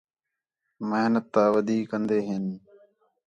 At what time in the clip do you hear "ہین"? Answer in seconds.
2.27-2.45